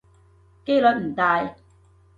[0.65, 1.55] 機率唔大